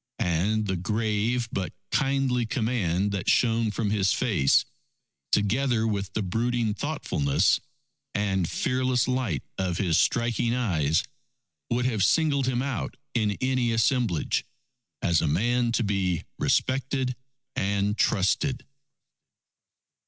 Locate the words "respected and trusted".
16.39-18.65